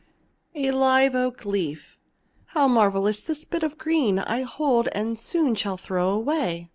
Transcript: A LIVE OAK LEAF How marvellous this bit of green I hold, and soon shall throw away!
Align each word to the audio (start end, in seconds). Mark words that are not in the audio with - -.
A 0.55 0.71
LIVE 0.71 1.13
OAK 1.13 1.45
LEAF 1.45 1.99
How 2.45 2.67
marvellous 2.67 3.21
this 3.21 3.45
bit 3.45 3.61
of 3.61 3.77
green 3.77 4.17
I 4.17 4.41
hold, 4.41 4.89
and 4.93 5.15
soon 5.19 5.53
shall 5.53 5.77
throw 5.77 6.09
away! 6.09 6.69